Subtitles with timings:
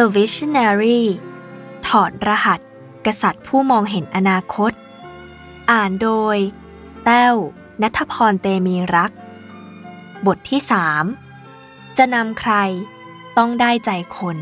[0.00, 1.02] The Visionary
[1.86, 2.60] ถอดรหัส
[3.06, 4.72] กษัตริย์ผู้มองเห็นอนาคต
[5.70, 6.38] อ่านโดย
[7.04, 7.34] แต้ว
[7.82, 9.12] นัทพรเตมีรัก
[10.26, 11.04] บทที่สาม
[11.96, 12.52] จะนำใคร
[13.38, 14.36] ต้องได้ใจคน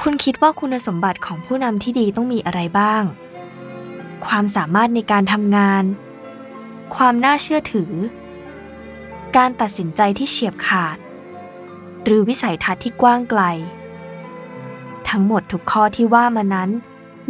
[0.00, 3.02] คุณคิดว่าคุณสมบัติของผู้นำที่ดีต้องมีอะไรบ้าง
[4.26, 5.84] ความสามารถในการทำงาน
[6.94, 7.92] ความน่าเชื่อถือ
[9.36, 10.98] การตัดสินใจที่เฉียบขาด
[12.04, 13.42] หรือวิสัยทัศน์ที่กว้างไกล
[15.08, 16.70] ทั้งหมดทุกข้อที่ว่ามานั้น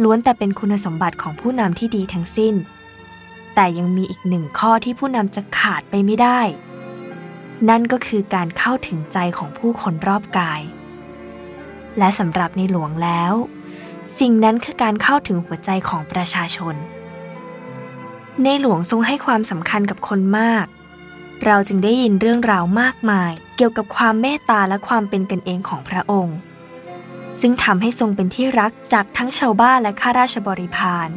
[0.03, 2.55] ล้วนแต่เป็นคุณสมบัติของผู้นำที่ดีทั้งสิ้น
[3.55, 6.39] แต่ยังมีอีกหนึ่งข้อที่ผู้นำจะขาดไปไม่ได้
[7.69, 10.61] นั่นก็คือการเข้าถึงใจของผู้คนรอบกาย
[11.97, 13.33] และสำหรับในหลวงแล้ว
[14.19, 16.75] สิ่งนั้นคือการเข้าถึงหัวใจของประชาชน
[18.43, 20.65] ในหลวงทรงให้ความสำคัญกับคนมาก
[21.45, 26.37] เราจึงได้ยินเรื่องราวมากมายเกี่ยวกับความเมตตาและความเป็นกันเองของพระองค์
[27.41, 31.09] ซึ่งทำให้ทรงเป็นที่รักจากทั้งชาวบ้านและข้าราชบริพาร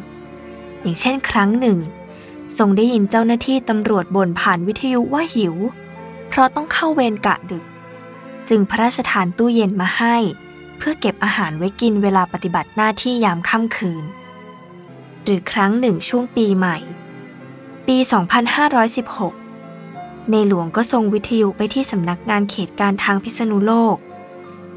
[0.81, 1.79] อย่างเช่นครั้งหนึ่ง
[2.59, 5.55] ทรงได้ยินเจ้าหน้าที่ตำรวจบ่นผ่านวิทยุว่าหิว
[6.29, 7.64] เพราะต้องเข้าเวรกะดึก
[8.48, 10.17] จึงพระราชทานตู้เย็นมาให้
[10.79, 14.05] เพื่อเก็บอาหารไว้กินเวลาปฏิบัติหน้าที่ยามค่ำคืน
[15.25, 16.77] หรือครั้งหนึ่งช่วงปีใหม่
[17.87, 19.45] ปี 2516
[20.31, 23.97] ในหลวงก็ทรงวิทยุไปที่สำนักงานเขตการทางพิษณุโลก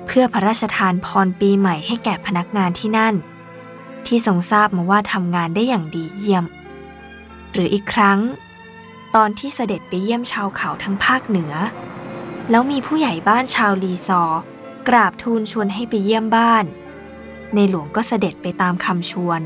[0.06, 3.16] เพื่อพระราชทานพรปีใหม่ให้แก่พนักงานที่นั่น
[4.06, 6.46] ที่ทรงทราบมาว่าทำงานได้อย่างดีเยี่ยม
[7.52, 8.20] หรืออีกครั้ง
[9.16, 11.54] ตอนที่เสด็จไปเยี่ยมชาวเขาทั้งภาคเหนือ
[12.50, 14.42] แล้วมีผู้ใหญ่บ้านชาวลีซอร์
[14.88, 16.66] กราบทูลชวนให้ไปเยี่ยมบ้าน
[17.56, 19.42] ในหลวงก็เสด็จไปตามคำชวน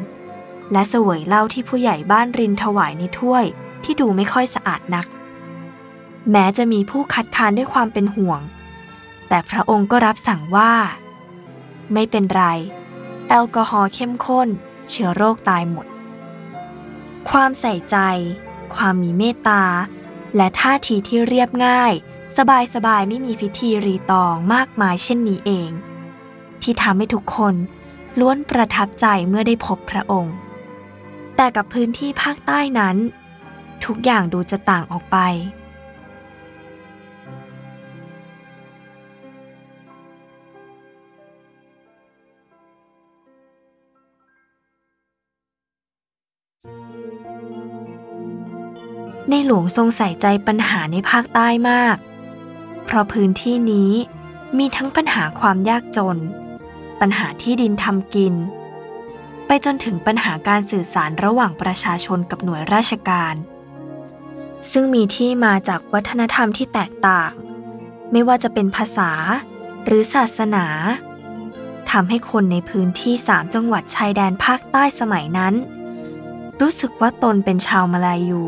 [0.71, 3.45] และเสวยเหล้าที่ผู้ใหญ่บ้านรินถวายในถ้วย
[3.83, 5.07] ที่ดูไม่ค่อยสะอาดนัก
[6.31, 8.41] แม้จะมีผู้คัดค้านด้วยความเป็นห่วง
[9.27, 10.73] แต่พระองค์ก็รับสั่งว่า
[11.93, 12.43] ไม่เป็นไร
[13.29, 14.47] แอลกอฮอล์เข้มข้น
[14.89, 15.85] เชื้อโรคตายหมด
[17.29, 17.97] ความใส่ใจ
[18.75, 19.63] ความมีเมตตา
[20.35, 21.93] และท่าทีที่เรียบง่าย
[22.37, 25.69] สบายๆไม่มีพิธีรีตองมากมายเช่นนี้เอง
[26.61, 27.55] ที่ทำให้ทุกคน
[28.19, 30.35] ล้วนประทับใจเมื่อได้พบพระองค์
[31.35, 32.97] แต่กับพื้นที่ภาคใต้นั้น
[33.85, 35.17] ทุกอย่างดูจะต่างออกไป
[49.29, 51.97] ในหลวงทรงใส่ใจปัญหาในภาคใต้มาก
[52.83, 53.91] เพราะพื้นที่นี้
[54.57, 56.17] มีทั้งปัญหาความยากจน
[56.99, 58.33] ปัญหาที่ดินทำกิน
[59.45, 63.35] ไปจนถึงปัญหาการสื่อสารระหว่างประชาชนกับหน่วยราชการ
[64.71, 67.31] ซึ่งมีที่มาจากวัฒนธรรมที่แตกต่าง
[68.11, 69.11] ไม่ว่าจะเป็นภาษา
[69.85, 70.65] หรือศาสนา
[71.91, 75.53] ทำให้คนในพื้นที่สามจังหวัดชายแดนภาคใต้สมัยนั้น
[76.61, 78.43] รู้สึกว่าตนเป็นชาวมาลายู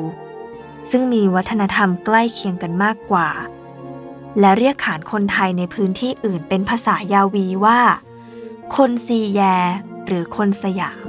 [0.92, 3.30] ซึ่งมีวัฒนธรรมใกล้เคียงกันมากกว่า
[4.40, 7.80] และเรียกขานคนไทยในพื้นที่อื่นเป็นภาษายาวีว่า
[8.76, 9.42] คนซีแย
[10.06, 11.06] หรือคนสยาม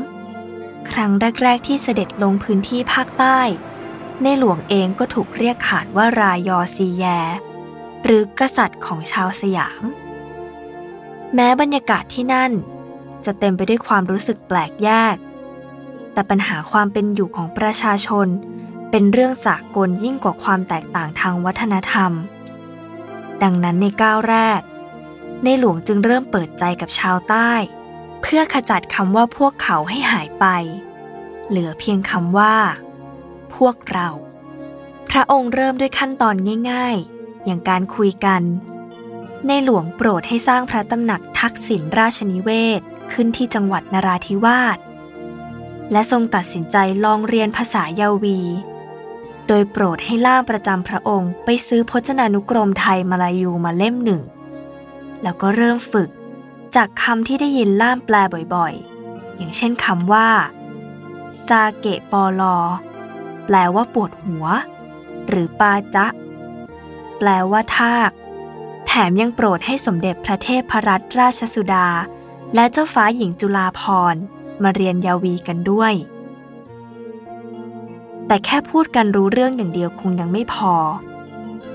[0.90, 1.10] ครั้ง
[1.42, 3.40] แรก ๆ ที่เสด็จลงพื้นที่ภาคใต้
[4.22, 7.04] ในหลวงเองก็ถูกเรียกขานว่ารายอซีแย
[8.04, 9.82] หรือกษัตริย์ของชาวสยาม
[11.34, 12.52] แม้บรรยากาศที่นั่น
[13.24, 15.16] จะเต็มไปด้วยความรู้สึกแปลกแยก
[16.12, 18.28] แต่ปัญหาความเป็นอยู่ของประชาชน
[18.90, 22.12] เป็นเรื่องสากลยิ่งกว่าความแตกต่างทางวัฒนธรรม
[23.42, 24.60] ดังนั้นในก้าวแรก
[25.44, 27.50] ในหลวงจึงเริ่มเปิดใจกับชาวใต้
[28.22, 30.46] เพื่อขจัดคำว่าพวกเขาให้หายไป
[31.48, 32.56] เหลือเพียงคำว่า
[33.56, 34.08] พวกเรา
[35.10, 36.36] พระองค์เริ่มด้วยขั้นตอน
[36.70, 38.42] ง่าย ๆ อย่างการคุยกัน
[39.46, 42.80] ในหลวงโปรดให้สร้างพระตำหนักทักษิณราชนิเวศ
[43.12, 44.78] ขึ้นที่จังหวัดนราธิวาส
[45.92, 48.40] และทรงตัดสินใจลองเรียนภาษายาวี
[49.46, 54.22] โดยโปรดให้ล่ามประจำพระองค์ไปซื้อพจนานุกรมไทยมาลายูมาเล่มหนึ่ง
[55.22, 56.08] แล้วก็เริ่มฝึก
[56.76, 58.14] จากคำที่ได้ยินล่ามแปล
[58.54, 60.28] บ่อยๆ อย่างเช่นคำว่า
[61.46, 62.58] ซาเกะปอลอ
[63.46, 64.46] แปลว่าปวดหัว
[65.28, 66.06] หรือปาจะ
[67.18, 68.10] แปลว่าทาก
[68.86, 71.88] แถมยังโปรดให้สมเด็จพระเทพรัตนราชสุดา
[72.54, 73.82] และเจ้าฟ้าหญิงจุฬาภ
[74.12, 74.22] รณ์
[74.62, 75.94] มาเรียนยาวีกันด้วย
[78.26, 80.74] แต่แค่พูดกันรู้เรื่องอย่างเดียวคงยังไม่พอ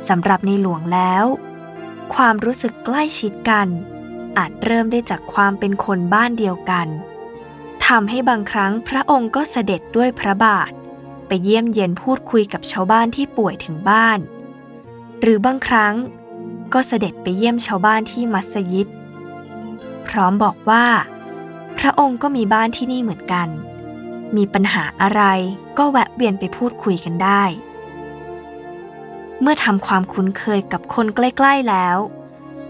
[0.08, 1.26] สำหรับในหลวงแล้ว
[2.16, 3.68] ความรู้สึกใกล้ชิดกัน
[4.38, 6.88] อาจเริ่มได้จากความเป็นคนบ้านเดียวกัน
[7.86, 10.72] ทำให้บางครั้งพระองค์ก็เสด็จด้วยพระบาท
[11.28, 14.20] ไปเยี่ยมเยียนพูดคุยกับชาวบ้านที่ป่วยถึงบ้าน
[15.22, 15.96] หรือบางครั้ง
[16.74, 18.88] ก็เสด็จไปเยี่ยมชาวบ้านที่มัสยิด
[20.08, 20.86] พร้อมบอกว่า
[21.80, 23.48] พระองค์ก็มีบ้านที่นี่เหมือนกัน
[24.36, 25.24] มีปัญหาอะไร
[25.78, 27.44] ก็แวะเวียนไปพูดคุยกันได้
[29.42, 31.98] เมื่อทำความคุ้นเคยกับคนใกล้ๆแล้ว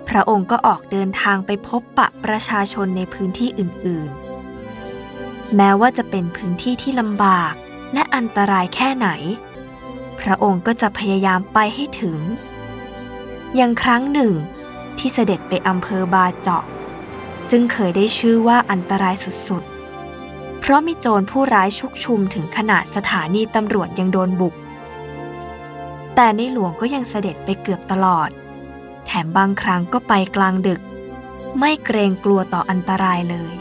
[0.09, 7.53] พระองค์ก็ออกเดินทางไปพบปะประชาชนในพื้นที่อื่นๆ แม้ว่าจะเป็นพื้นที่ที่ลำบาก
[7.93, 9.09] และอันตรายแค่ไหน
[10.21, 12.19] พระองค์ก็จะพยายามไปให้ถึง
[13.55, 14.33] อย่างครั้งหนึ่ง
[14.97, 16.63] ที่เสด็จไปอำเภอบาเจาะ
[17.49, 19.15] ซึ่งเคยได้ชื่อว่าอันตราย
[19.47, 19.70] สุดๆ
[20.61, 24.55] เพราะมีโจรผู้ร้ายชุกชุมถึงขนาดสถานีตำรวจยังโดนบุก
[26.15, 28.29] แต่ในหลวงก็ยังเสด็จไปเกือบตลอด
[29.05, 30.81] แถมบางครั้งก็ไปกลางดึก
[31.59, 33.55] ไม่เกรงกลัวต่ออันตรายเลย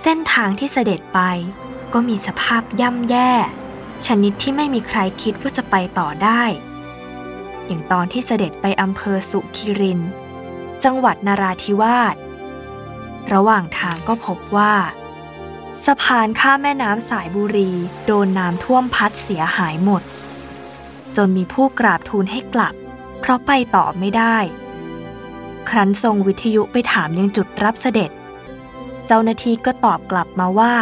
[0.00, 1.20] เส้นทางที่เสด็จไป
[1.92, 3.32] ก็มีสภาพย่ำแย่
[4.06, 6.42] ชนิดที่ไม่มีใครคิดว่าจะไปต่อได้
[7.66, 10.00] อย่างตอนที่เสด็จไปอำเภอสุขิริน
[10.84, 12.16] จังหวัดนาราธิวาส
[13.32, 14.74] ระหว่างทางก็พบว่า
[15.84, 17.70] สะพานข้ามแม่น้ำสายบุรี
[18.06, 20.02] โดนน้ำท่วมพัดเสียหายหมด
[21.16, 22.74] จนมีผู้กราบทูลให้กลับ
[23.20, 24.36] เพราะไปต่อไม่ได้
[25.68, 28.10] ครั้นทรงวิทยุไปถามยังจุดรับเสด็จ
[29.06, 30.74] เจ้าหน้าที่ก็ตอบกลับมาว่า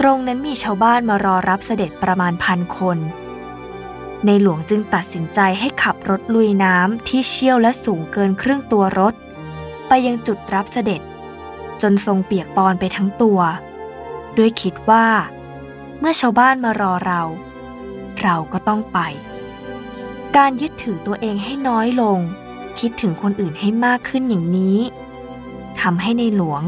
[0.00, 2.98] ตรงนั้นมีชาวบ้านมารอรับเสด็จประมาณพันคน
[4.26, 9.14] ในหลวงจึงตัดสินใจให้ขับรถลุยน้ำที่เชี่ยวและสูงเกินครึ่งตัวรถ
[9.88, 11.00] ไปยังจุดรับเสด็จ
[11.82, 13.40] จนทรงเปียกปอนไปทั้งตัว
[14.38, 15.06] ด้วยคิดว่า
[15.98, 17.22] เมื่อชาวบ้านมารอเรา
[18.22, 18.98] เราก็ต้องไป
[20.36, 22.18] การยึดถือตัวเองให้น้อยลง
[22.78, 24.78] คิดถึงคนอื่นให้มากขึ้นอย่างนี้
[25.80, 26.62] ทำให้ในหลวง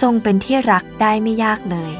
[0.00, 1.92] ทรงเป็นที่รักได้ไม่ยากเลย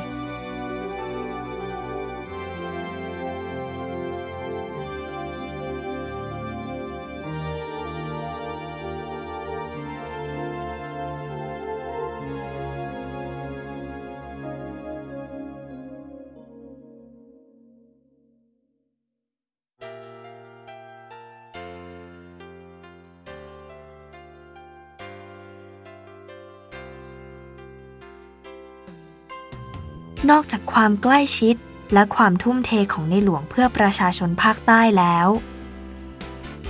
[30.30, 31.54] นอกจากความใกล้ชิด
[31.92, 35.28] และความทุ่มเทของในหลวงเพื่อประชาชนภาคใต้แล้ว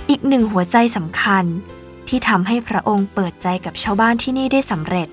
[0.09, 1.45] อีกหนึ่งหัวใจสำคัญ
[2.07, 5.07] ที่ทำให้พระองค์เปิดใจกับชาวบ้านที่นี่ได้สำเร็จ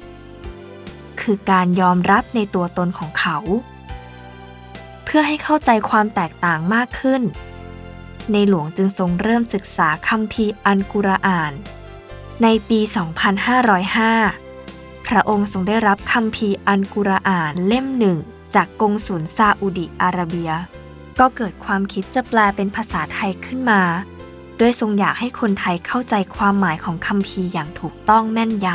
[1.20, 3.38] คือการยอมรับในตัวตนของเขา
[5.04, 7.22] เพื่อให้เข้าใจความแตกต่างมากขึ้น
[8.32, 11.52] ในหลวงจึงทรงเริ่มศึกษาคัมภีร์อันกุรอาน
[12.42, 14.49] ในปี 2505
[15.10, 18.18] พระองค์ทรงได้รับคำพีอันกุรอานเล่มหนึ่ง
[18.54, 20.50] จากกงสุลซาอุดิอาระเบีย
[21.20, 23.82] ก็เกิดความคิดจะแปลเป็นภาษาไทยขึ้นมา
[24.60, 28.68] ด้วยทรงอยากให้คนไทยเข้าใจความหมายของคำพีอย่างถูกต้องแม่นย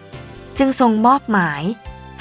[0.00, 1.62] ำ จึงทรงมอบหมาย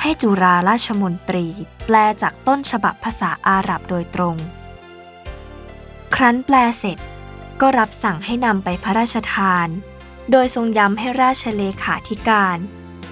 [0.01, 1.47] ให้จุฬาราชมนตรี
[1.85, 4.35] แปลจากต้นฉบับภาษาอาหรับโดยตรง
[6.15, 6.97] ครั้นแปลเสร็จ
[7.61, 9.67] ก็รับสั่งให้นำไปพระราชทาน
[10.31, 12.59] โดยทรงย้ำให้ราชเลขาธิการ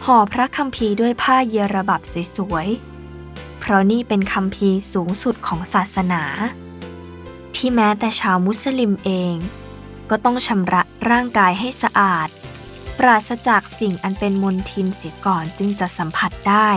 [0.08, 2.02] ห่อพระคัมภีร์ด้วยผ้าเยระบับ
[2.36, 6.24] สวยๆ เพราะนี่เป็นคัมภีร์สูงสุดของศาสนา
[7.56, 9.36] ที่แม้แต่ชาวมุสลิมเอง
[10.10, 12.28] ก็ต้องชำระร่างกายให้สะอาด
[12.98, 16.70] ปราศจากสิ่งอันเป็นมลทินเสียก่อนจึงจะสัมผัสได้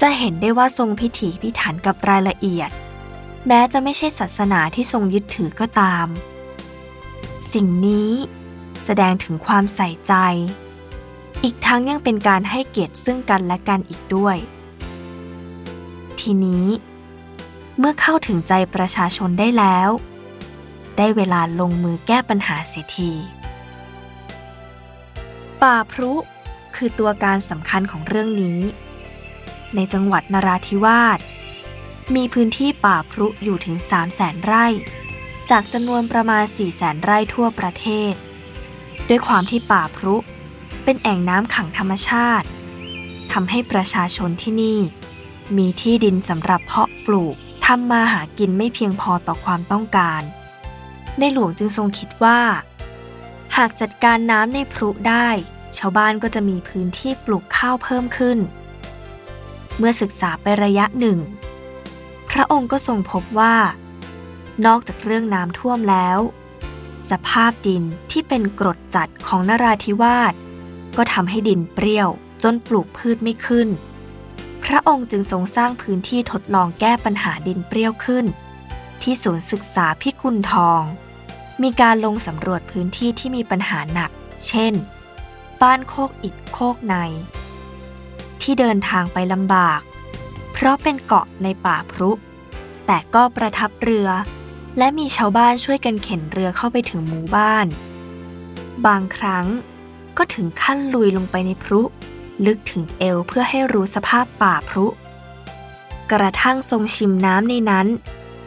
[0.00, 2.70] จะเห็นได้ว่าทรงพิถีพิถันกับรายละเอียด
[3.46, 6.06] แม้จะไม่ใช่ศาสนาที่ทรงยึดถือก็ตาม
[7.52, 8.10] สิ่งนี้
[8.84, 10.14] แสดงถึงความใส่ใจ
[11.46, 14.36] อีกทั้งยังเป็นการให้เกียรติซึ่งกันและกันอีกด้วย
[16.20, 16.66] ทีนี้
[17.78, 19.88] เมื่อเข้าถึงใจประชาชนได้แล้ว
[20.96, 23.12] ได้เวลาลงมือแก้ปัญหาเสียที
[25.62, 26.12] ป่าพรุ
[26.76, 28.60] คือตัวการสำคัญของเรื่องนี้
[29.74, 31.18] ในจังหวัดนราธิวาส
[32.14, 34.66] มีพื้นที่ป่าพรุอยู่ถึง 3 0 0แสนไร่
[35.50, 38.12] จากจำนวนประมาณ 4 0 0แสนไร่ทั่วประเทศ
[39.08, 40.16] ด้วยความที่ป่าพรุ
[40.84, 42.46] เป็นแอ่งน้ำขังธรรมชาติ
[43.32, 44.78] ทำให้ประชาชนที่นี่
[45.56, 47.34] มีที่ดินสำหรับเพาะปลูก
[47.66, 50.22] ทำมาหากินไม่เพียงพอต่อความต้องการ
[51.18, 52.40] ในหลวงจึงทรงคิดว่า
[53.56, 55.28] หากจัดการน้ำในพรุได้
[55.78, 58.38] ชาวบ้านก็จะมีพื้นที่ปลูกข้าวเพิ่มขึ้น
[59.78, 61.18] เมื่อศึกษาไประยะหนึ่ง
[62.30, 63.56] พระองค์ก็ทรงพบว่า
[64.66, 66.18] นอกจากเรื่องน้ำท่วมแล้ว
[67.10, 70.34] สภาพดินที่เป็นกรดจัดของนราธิวาส
[70.96, 72.08] ก็ทำให้ดินเปรี้ยว
[72.42, 73.68] จนปลูกพืชไม่ขึ้น
[74.64, 78.24] พระองค์จึงทรงสร้างพื้นที่ทดลองแก้ปัญหาดินเปรี้ยวขึ้น
[79.02, 80.82] ที่ศูนย์ศึกษาพิกุลทอง
[81.62, 84.10] มีการลงสำรวจพื้นที่ที่มีปัญหาหนัก
[84.48, 84.74] เช่น
[85.62, 86.94] บ้านโคกอิดโคกใน
[88.42, 89.80] ที่เดินทางไปลำบาก
[90.52, 92.10] เพราะเป็นเกาะในป่าพรุ
[92.86, 94.08] แต่ก็ประทับเรือ
[94.78, 97.66] และมีชาวบ้านช่วยกันเข็นเรือเข้าไปถึงหมู่บ้าน
[98.86, 99.46] บางครั้ง
[100.18, 101.80] ก็ถึงขั้นลุยลงไปในพรุ
[102.46, 104.86] ลึกถึงเอวเพื่อให้รู้สภาพป่าพรุ
[106.12, 107.86] กระทั่งทรงชิมน้ำในนั้น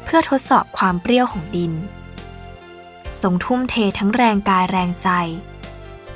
[0.03, 1.73] เพื่อทดสอบความเปรี้ยวของดิน
[3.21, 5.09] ทรงทุ่มเททั้งแรงกายแรงใจ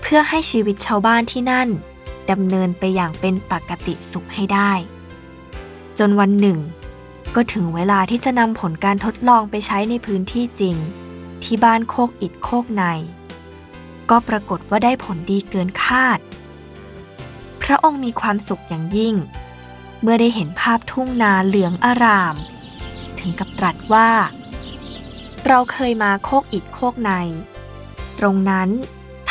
[0.02, 1.70] เพื่อให้ชีวิตชาวบ้านที่นั่น
[2.32, 4.72] ดำเนินไปอย่างเป็นปกติสุขให้ได้
[5.98, 6.60] จนวันหนึ่ง
[7.36, 10.76] ก็ถึงเวลาที่จะนำผลการทดลองไปใช้ในพื้นที่จริง
[11.44, 12.84] ที่บ้านโคกอิดโคกใน
[14.12, 16.20] ก็ปรากฏว่าได้ผลดีเกินคาด
[17.64, 19.16] พระองค์มีความสุขอย่างยิ่ง
[20.02, 22.36] เมื่อได้เห็นภาพทุ่งนาเหลืองอาราม
[23.20, 24.10] ถึงกับตรัสว่า
[25.48, 27.12] เราเคยมาโคกอิดโคกใน
[28.20, 28.70] ตรงนั้น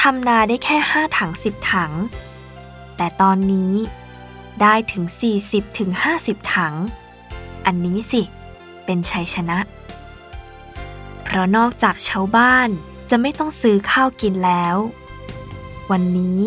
[0.01, 1.93] ทำนาได้แค่ห้าถังสิบถัง
[2.97, 3.73] แต่ตอนนี้
[4.63, 5.05] ได้ถึง
[5.43, 6.75] 40ถึง50 ถัง
[7.67, 8.23] อันนี้สิ
[8.85, 9.59] เป็นชัยชนะ
[11.23, 12.71] เพราะนอกจากชาวบ้าน
[13.11, 14.77] จะไม่ต้องซื้อข้าวกินแล้ว
[15.91, 16.41] วันนี้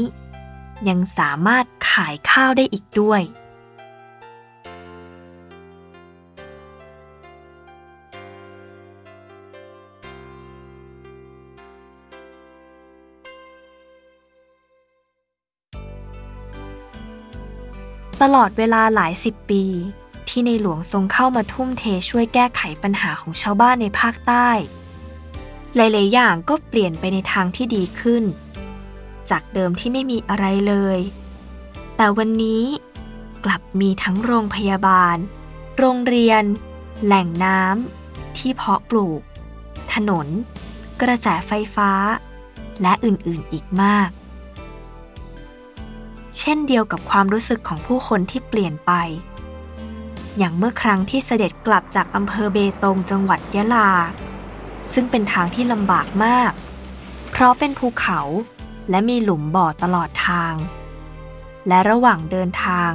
[0.89, 3.21] ยังสามารถขายข้าวได้อีกด้วย
[18.21, 19.63] ตลอดเวลาหลายสิบปี
[20.29, 24.49] ที่ในหลวงทรงเข้ามาทุ่มเทช่วยแก้ไขปัญหาของชาวบ้านในภาคใต้
[25.75, 28.23] หลาย ๆ อย่างก็เปลี่ยนไปในทางที่ดีขึ้น
[29.29, 30.99] จากเดิมที่ไม่มีอะไรเลย
[31.95, 32.63] แต่วันนี้
[33.45, 35.17] กลับมีทั้งโรงพยาบาล
[35.77, 36.43] โรงเรียน
[37.05, 39.21] แหล่งน้ำที่เพาะปลูก
[39.93, 40.27] ถนน
[41.01, 41.91] กระแสไฟฟ้า
[42.81, 44.09] และอื่น ๆ อีกมาก
[46.39, 48.91] เช่นเดียวกับความรู้สึกของผู้คนที่เปลี่ยนไป
[50.37, 53.89] อย่างเมื่อครั้งที่เสด็จกลับจากอำเภอเบตงจังหวัดยะลา
[54.93, 56.51] ซึ่งเป็นทางที่ลำบากมาก
[57.31, 58.19] เพราะเป็นภูเขา
[58.89, 60.53] และมีหลุมบ่อตลอดทาง
[61.67, 62.91] และระหว่างเดินทาง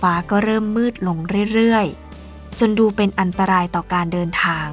[0.00, 1.18] ฟ้าก็เริ่มมืดลง
[1.52, 4.66] เรื่อยๆ จนดูเป็นอันตรายต่อการเดินทาง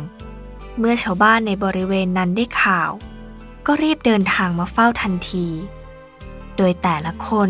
[0.80, 2.92] เมื่อชาวบ้านในบริเวณนั้นได้ข่าว
[3.66, 5.48] ก็รีบเดินทางมาเฝ้าทันที
[6.58, 7.50] โดยแต่ละคน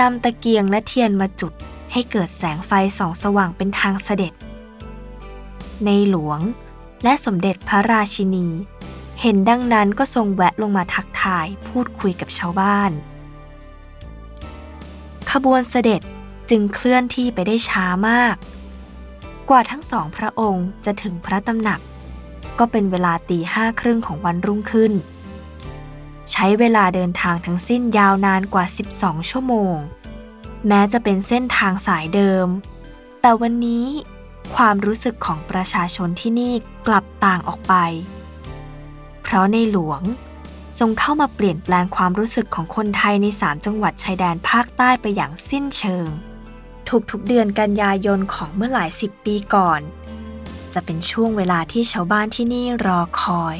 [0.00, 1.52] นำตะเกียงและเทียนมาจุด
[1.92, 4.32] ให้เกิดแสงไฟส่องสว่างเป็นทางเสด็จ
[5.84, 6.40] ในหลวง
[7.04, 8.46] และสมเด็จพระราชินี
[9.20, 12.90] เห็นดังนั้นก็ทรงแวะลงมาทักทายพูดคุยกับชาวบ้าน
[15.30, 16.00] ขบวนเสด็จ
[16.50, 18.36] จึงเคลื่อนที่ไปได้ช้ามาก
[19.48, 21.80] กว่าทั้งสองพระองค์จะถึงพระตำหนัก
[22.58, 24.92] ก็เป็นเวลาตีห้าครึ่งของวันรุ่งขึ้น
[26.32, 28.64] ใช้เวลาเดินทางทั้งสิ้นยาวนานกว่า
[28.96, 29.76] 12 ชั่วโมง
[30.68, 32.46] แม้จะเป็นเส้นทางสายเดิม
[33.20, 33.86] แต่วันนี้
[34.56, 36.52] ความรู้สึกของประชาชนที่นี่
[36.86, 37.74] กลับต่างออกไป
[39.22, 40.02] เพราะในหลวง
[40.78, 46.08] ทรงเข้ามาเปลี่ยนแปลงความรู้สึกของคนไทยในสามจังหวัดชายแดนภาคใต้ไปอย่างสิ้นเชิง
[47.10, 49.80] ทุกๆเดือนกันยายนของเมื่อหลายสิบปีก่อน
[50.74, 53.56] จะเป็นช่วงเวลาที่ชาวบ้านที่นี่รอคอย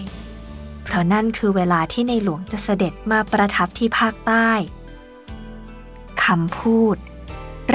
[0.82, 4.50] เพราะนั่นคือเวลาที่ในหลวงจะเสด็จมาประทับที่ภาคใต้
[6.24, 6.96] คำพูด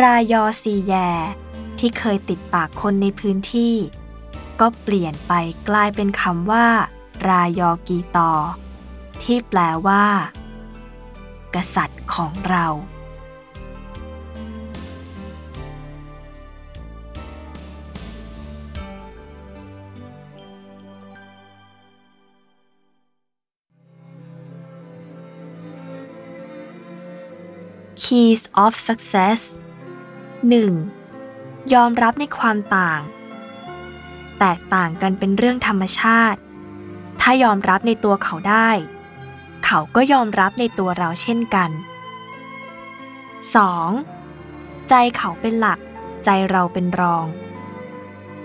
[0.01, 0.93] รายอซีแย
[1.79, 3.75] ที่เคยติดปากคนในพื้นที่
[4.59, 5.33] ก็เปลี่ยนไป
[5.69, 6.67] กลายเป็นคำว่า
[7.29, 8.31] รายอกีตอ
[9.23, 10.05] ที่แปลว่า
[11.55, 12.67] กษัตริย์ของเรา
[28.03, 29.41] Keys of Success
[30.43, 30.96] 1.
[31.75, 33.01] ยอมรับในความต่าง
[34.39, 36.39] แตกต่างกันเป็นเรื่องธรรมชาติ
[37.21, 38.69] ถ้ายอมรับในตัวเขาได้
[39.65, 41.69] เขาก็ยอมรับในตัวเราเช่นกัน
[43.69, 44.89] 2.
[44.89, 45.79] ใจเขาเป็นหลัก
[46.25, 47.25] ใจเราเป็นรอง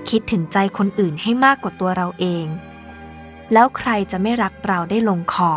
[0.08, 2.46] คิดถึงใจคนอื่นให้มากกว่าตัวเราเอง
[3.52, 5.52] แล้วใครจะไม่รักเราได้ลงคอ